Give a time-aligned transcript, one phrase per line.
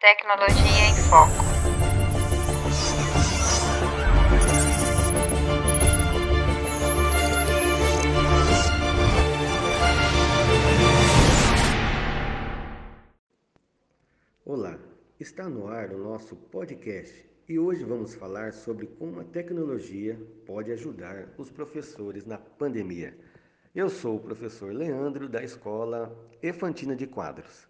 [0.00, 1.32] Tecnologia em Foco.
[14.46, 14.78] Olá,
[15.18, 20.70] está no ar o nosso podcast e hoje vamos falar sobre como a tecnologia pode
[20.70, 23.18] ajudar os professores na pandemia.
[23.74, 27.66] Eu sou o professor Leandro da Escola Efantina de Quadros.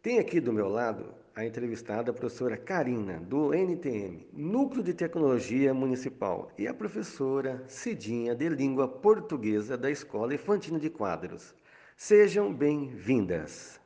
[0.00, 5.74] Tem aqui do meu lado a entrevistada a professora Karina, do NTM, Núcleo de Tecnologia
[5.74, 11.52] Municipal, e a professora Cidinha, de Língua Portuguesa, da Escola Infantina de Quadros.
[11.96, 13.80] Sejam bem-vindas!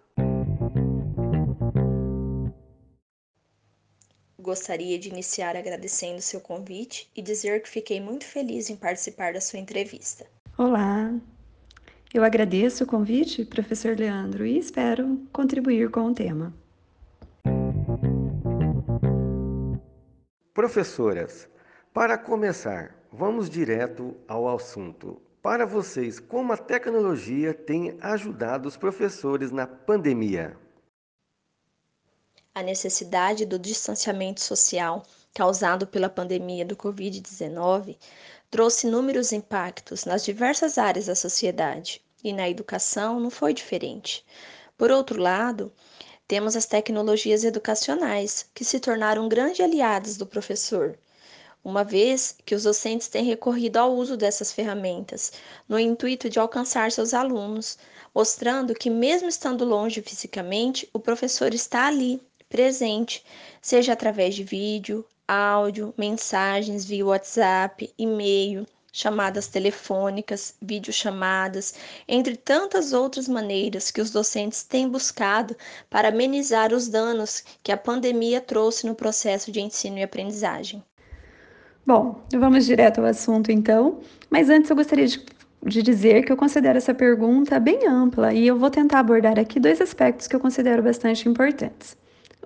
[4.39, 9.41] Gostaria de iniciar agradecendo seu convite e dizer que fiquei muito feliz em participar da
[9.41, 10.27] sua entrevista.
[10.57, 11.15] Olá,
[12.13, 16.55] eu agradeço o convite, professor Leandro, e espero contribuir com o tema.
[20.59, 21.49] Professoras,
[21.95, 25.23] para começar, vamos direto ao assunto.
[25.41, 30.59] Para vocês, como a tecnologia tem ajudado os professores na pandemia?
[32.57, 37.97] A necessidade do distanciamento social causado pela pandemia do Covid-19
[38.51, 44.27] trouxe inúmeros impactos nas diversas áreas da sociedade e na educação não foi diferente.
[44.77, 45.73] Por outro lado,
[46.29, 50.99] temos as tecnologias educacionais, que se tornaram grandes aliadas do professor,
[51.65, 55.33] uma vez que os docentes têm recorrido ao uso dessas ferramentas
[55.67, 57.79] no intuito de alcançar seus alunos,
[58.15, 63.25] mostrando que, mesmo estando longe fisicamente, o professor está ali, presente,
[63.63, 68.67] seja através de vídeo, áudio, mensagens via WhatsApp, e-mail
[68.99, 71.75] chamadas telefônicas, videochamadas,
[72.09, 75.57] entre tantas outras maneiras que os docentes têm buscado
[75.89, 80.83] para amenizar os danos que a pandemia trouxe no processo de ensino e aprendizagem.
[81.87, 85.25] Bom, vamos direto ao assunto então, mas antes eu gostaria de,
[85.63, 89.61] de dizer que eu considero essa pergunta bem ampla e eu vou tentar abordar aqui
[89.61, 91.97] dois aspectos que eu considero bastante importantes.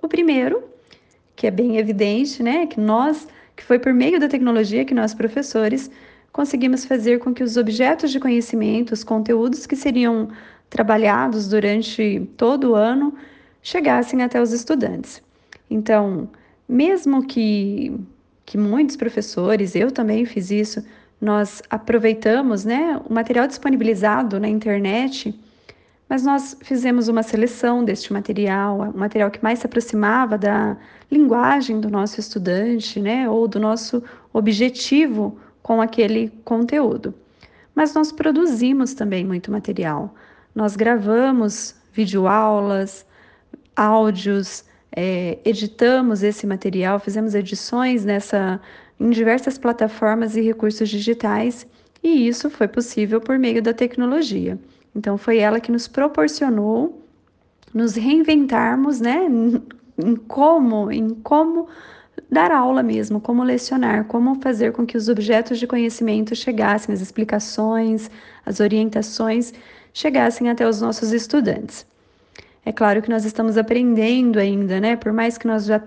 [0.01, 0.63] O primeiro,
[1.35, 5.15] que é bem evidente, né, que nós, que foi por meio da tecnologia que nós
[5.15, 5.89] professores
[6.33, 10.29] conseguimos fazer com que os objetos de conhecimento, os conteúdos que seriam
[10.67, 13.13] trabalhados durante todo o ano,
[13.61, 15.21] chegassem até os estudantes.
[15.69, 16.27] Então,
[16.67, 17.95] mesmo que,
[18.45, 20.83] que muitos professores, eu também fiz isso,
[21.21, 25.39] nós aproveitamos né, o material disponibilizado na internet,
[26.09, 30.75] mas nós fizemos uma seleção deste material, um material que mais se aproximava da
[31.11, 37.15] linguagem do nosso estudante, né, ou do nosso objetivo com aquele conteúdo.
[37.73, 40.13] Mas nós produzimos também muito material.
[40.53, 43.05] Nós gravamos videoaulas,
[43.75, 44.63] áudios,
[44.95, 48.61] é, editamos esse material, fizemos edições nessa
[48.99, 51.65] em diversas plataformas e recursos digitais,
[52.03, 54.57] e isso foi possível por meio da tecnologia.
[54.95, 57.01] Então foi ela que nos proporcionou
[57.73, 59.27] nos reinventarmos, né,
[59.97, 61.67] em como, em como
[62.29, 67.01] dar aula mesmo, como lecionar, como fazer com que os objetos de conhecimento chegassem, as
[67.01, 68.09] explicações,
[68.45, 69.53] as orientações
[69.93, 71.85] chegassem até os nossos estudantes.
[72.65, 74.95] É claro que nós estamos aprendendo ainda, né?
[74.95, 75.81] Por mais que nós já,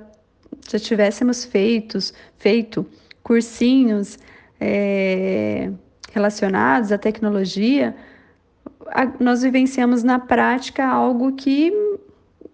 [0.69, 2.87] já tivéssemos feitos, feito
[3.23, 4.19] cursinhos
[4.61, 5.71] é,
[6.13, 7.97] relacionados à tecnologia,
[8.89, 11.73] a, nós vivenciamos na prática algo que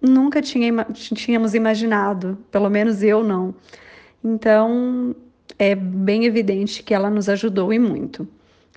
[0.02, 3.54] nunca tinha, tínhamos imaginado, pelo menos eu não.
[4.24, 5.14] Então,
[5.58, 8.26] é bem evidente que ela nos ajudou e muito.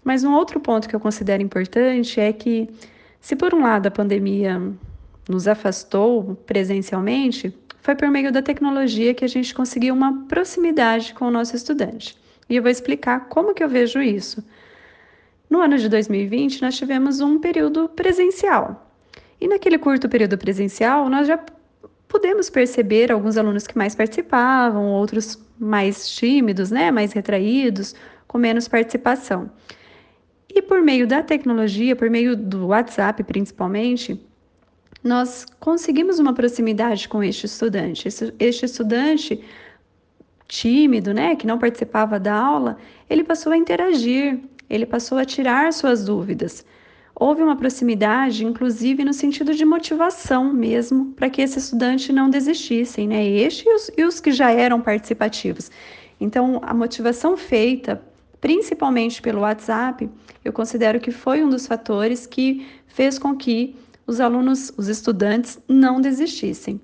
[0.03, 2.69] Mas um outro ponto que eu considero importante é que,
[3.19, 4.61] se por um lado a pandemia
[5.27, 11.25] nos afastou presencialmente, foi por meio da tecnologia que a gente conseguiu uma proximidade com
[11.25, 12.15] o nosso estudante.
[12.47, 14.43] E eu vou explicar como que eu vejo isso.
[15.49, 18.84] No ano de 2020, nós tivemos um período presencial.
[19.45, 21.39] E naquele curto período presencial, nós já
[22.07, 27.93] pudemos perceber alguns alunos que mais participavam, outros mais tímidos, né, mais retraídos,
[28.27, 29.51] com menos participação.
[30.49, 34.19] E por meio da tecnologia, por meio do WhatsApp principalmente,
[35.03, 38.07] nós conseguimos uma proximidade com este estudante.
[38.39, 39.45] Este estudante
[40.47, 45.71] tímido, né, que não participava da aula, ele passou a interagir, ele passou a tirar
[45.71, 46.65] suas dúvidas
[47.15, 53.07] houve uma proximidade, inclusive no sentido de motivação mesmo, para que esse estudante não desistissem,
[53.07, 53.25] né?
[53.25, 55.71] Este e os, e os que já eram participativos.
[56.19, 58.01] Então, a motivação feita
[58.45, 60.07] principalmente pelo WhatsApp,
[60.43, 63.75] eu considero que foi um dos fatores que fez com que
[64.05, 66.79] os alunos, os estudantes, não desistissem.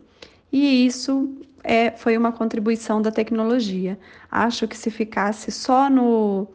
[0.51, 3.99] E isso é, foi uma contribuição da tecnologia.
[4.31, 6.47] Acho que se ficasse só no,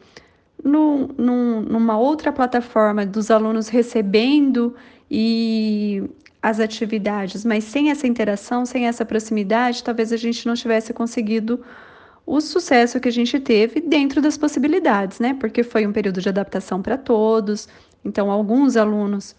[0.63, 4.75] no, num, numa outra plataforma dos alunos recebendo
[5.09, 6.03] e
[6.41, 11.63] as atividades, mas sem essa interação, sem essa proximidade, talvez a gente não tivesse conseguido
[12.25, 15.35] o sucesso que a gente teve dentro das possibilidades, né?
[15.39, 17.67] Porque foi um período de adaptação para todos,
[18.03, 19.35] então alguns alunos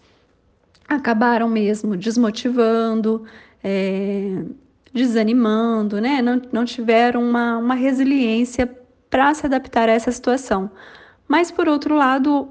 [0.87, 3.25] acabaram mesmo desmotivando,
[3.63, 4.43] é,
[4.91, 6.21] desanimando, né?
[6.21, 8.67] Não, não tiveram uma, uma resiliência
[9.09, 10.69] para se adaptar a essa situação.
[11.29, 12.49] Mas, por outro lado,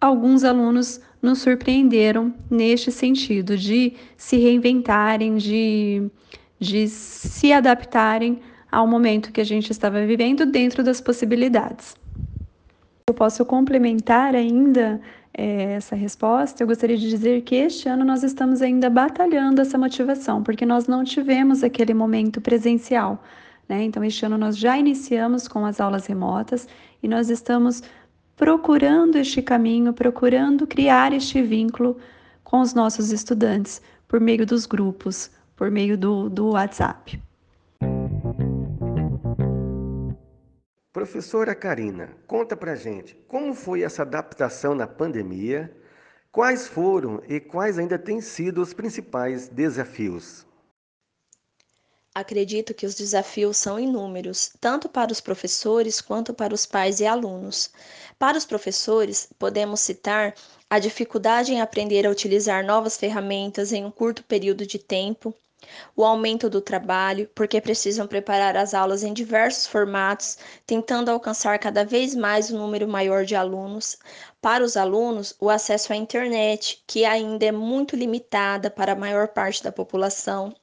[0.00, 6.10] alguns alunos nos surpreenderam neste sentido, de se reinventarem, de,
[6.58, 11.96] de se adaptarem ao momento que a gente estava vivendo dentro das possibilidades.
[13.08, 15.00] Eu posso complementar ainda
[15.32, 19.78] é, essa resposta, eu gostaria de dizer que este ano nós estamos ainda batalhando essa
[19.78, 23.22] motivação, porque nós não tivemos aquele momento presencial.
[23.68, 23.84] Né?
[23.84, 26.66] Então, este ano nós já iniciamos com as aulas remotas
[27.02, 27.82] e nós estamos
[28.38, 31.98] procurando este caminho, procurando criar este vínculo
[32.44, 37.20] com os nossos estudantes por meio dos grupos, por meio do, do WhatsApp.
[40.92, 45.76] Professora Karina, conta pra gente como foi essa adaptação na pandemia,
[46.30, 50.47] quais foram e quais ainda têm sido os principais desafios.
[52.14, 57.06] Acredito que os desafios são inúmeros, tanto para os professores quanto para os pais e
[57.06, 57.70] alunos.
[58.18, 60.34] Para os professores, podemos citar
[60.68, 65.34] a dificuldade em aprender a utilizar novas ferramentas em um curto período de tempo,
[65.96, 71.84] o aumento do trabalho, porque precisam preparar as aulas em diversos formatos, tentando alcançar cada
[71.84, 73.96] vez mais um número maior de alunos.
[74.40, 79.28] Para os alunos, o acesso à internet, que ainda é muito limitada para a maior
[79.28, 80.54] parte da população.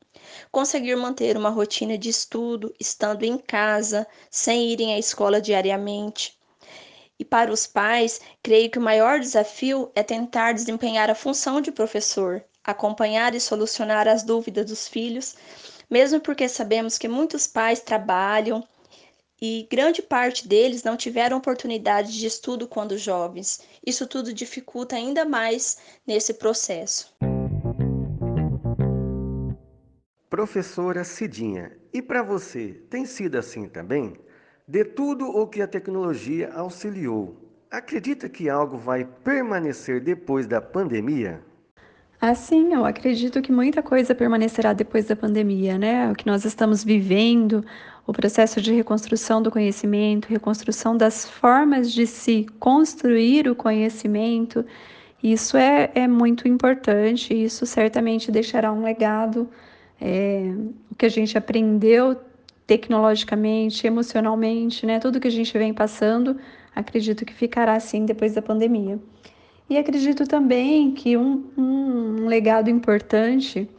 [0.52, 6.38] Conseguir manter uma rotina de estudo, estando em casa, sem irem à escola diariamente.
[7.18, 11.72] E para os pais, creio que o maior desafio é tentar desempenhar a função de
[11.72, 15.36] professor, acompanhar e solucionar as dúvidas dos filhos,
[15.90, 18.68] mesmo porque sabemos que muitos pais trabalham
[19.42, 23.62] e grande parte deles não tiveram oportunidade de estudo quando jovens.
[23.86, 25.78] Isso tudo dificulta ainda mais
[26.08, 27.14] nesse processo.
[30.36, 34.18] Professora Cidinha, e para você, tem sido assim também?
[34.68, 37.38] De tudo o que a tecnologia auxiliou,
[37.72, 41.42] acredita que algo vai permanecer depois da pandemia?
[42.20, 46.12] Assim, eu acredito que muita coisa permanecerá depois da pandemia, né?
[46.12, 47.64] O que nós estamos vivendo,
[48.06, 54.66] o processo de reconstrução do conhecimento, reconstrução das formas de se construir o conhecimento,
[55.24, 59.50] isso é, é muito importante, isso certamente deixará um legado.
[60.00, 60.52] É,
[60.92, 62.20] o que a gente aprendeu
[62.68, 65.00] tecnologicamente, emocionalmente, né?
[65.00, 66.38] Tudo que a gente vem passando,
[66.76, 69.00] acredito que ficará assim depois da pandemia.
[69.70, 73.70] E acredito também que um, um legado importante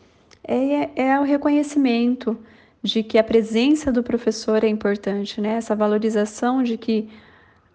[0.43, 2.39] é, é o reconhecimento
[2.83, 5.55] de que a presença do professor é importante, né?
[5.55, 7.09] Essa valorização de que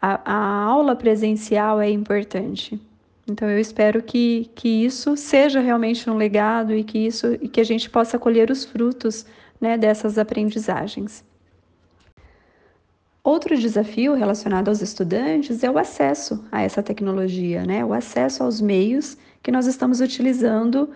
[0.01, 2.79] a, a aula presencial é importante.
[3.31, 7.61] Então eu espero que, que isso seja realmente um legado e que isso e que
[7.61, 9.25] a gente possa colher os frutos
[9.59, 11.23] né, dessas aprendizagens.
[13.23, 17.85] Outro desafio relacionado aos estudantes é o acesso a essa tecnologia, né?
[17.85, 20.89] o acesso aos meios que nós estamos utilizando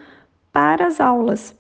[0.52, 1.56] para as aulas.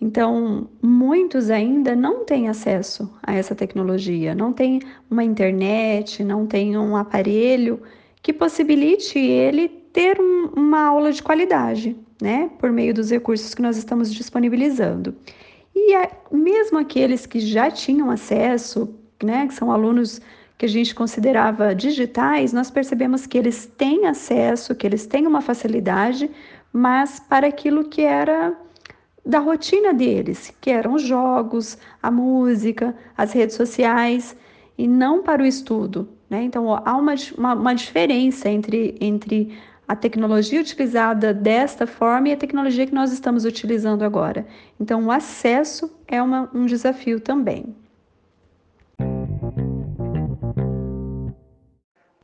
[0.00, 6.78] Então, muitos ainda não têm acesso a essa tecnologia, não tem uma internet, não tem
[6.78, 7.82] um aparelho
[8.22, 13.62] que possibilite ele ter um, uma aula de qualidade, né, por meio dos recursos que
[13.62, 15.14] nós estamos disponibilizando.
[15.74, 18.92] E a, mesmo aqueles que já tinham acesso
[19.22, 20.20] né, que são alunos
[20.56, 25.40] que a gente considerava digitais, nós percebemos que eles têm acesso, que eles têm uma
[25.40, 26.30] facilidade,
[26.72, 28.56] mas para aquilo que era
[29.24, 34.36] da rotina deles, que eram os jogos, a música, as redes sociais,
[34.76, 36.08] e não para o estudo.
[36.28, 36.42] Né?
[36.42, 39.56] Então, há uma, uma, uma diferença entre, entre
[39.88, 44.46] a tecnologia utilizada desta forma e a tecnologia que nós estamos utilizando agora.
[44.78, 47.74] Então, o acesso é uma, um desafio também.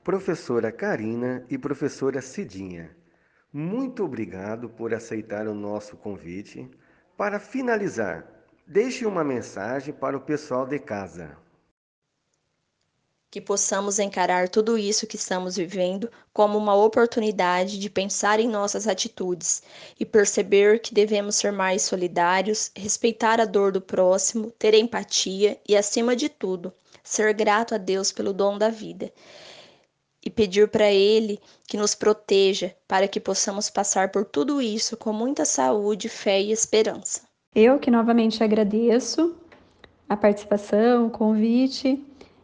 [0.05, 2.91] Professora Karina e professora Cidinha,
[3.51, 6.71] muito obrigado por aceitar o nosso convite.
[7.17, 8.27] Para finalizar,
[8.67, 11.44] deixe uma mensagem para o pessoal de casa.
[13.35, 18.87] Que possamos encarar tudo isso que estamos vivendo como uma oportunidade de pensar em nossas
[18.87, 19.61] atitudes
[19.99, 25.77] e perceber que devemos ser mais solidários, respeitar a dor do próximo, ter empatia e,
[25.77, 26.73] acima de tudo,
[27.03, 29.13] ser grato a Deus pelo dom da vida
[30.25, 35.13] e pedir para Ele que nos proteja para que possamos passar por tudo isso com
[35.13, 37.23] muita saúde, fé e esperança.
[37.53, 39.35] Eu que novamente agradeço
[40.09, 42.01] a participação, o convite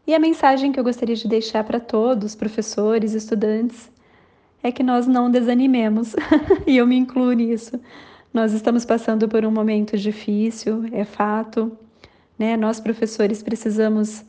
[0.07, 3.91] e a mensagem que eu gostaria de deixar para todos, professores, estudantes,
[4.63, 6.15] é que nós não desanimemos,
[6.67, 7.81] e eu me incluo nisso.
[8.33, 11.77] Nós estamos passando por um momento difícil, é fato,
[12.39, 12.57] né?
[12.57, 14.25] Nós professores precisamos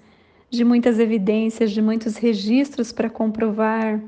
[0.50, 4.01] de muitas evidências, de muitos registros para comprovar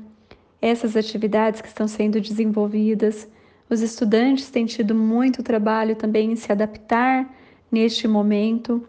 [0.60, 3.28] essas atividades que estão sendo desenvolvidas.
[3.68, 7.28] Os estudantes têm tido muito trabalho também em se adaptar
[7.70, 8.86] neste momento,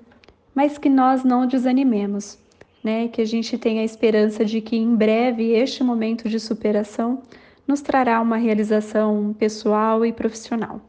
[0.53, 2.37] mas que nós não desanimemos
[2.85, 3.07] né?
[3.07, 7.23] Que a gente tenha a esperança de que em breve este momento de superação
[7.67, 10.79] nos trará uma realização pessoal e profissional.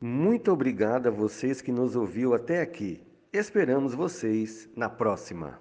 [0.00, 3.00] Muito obrigado a vocês que nos ouviu até aqui.
[3.32, 5.60] Esperamos vocês na próxima.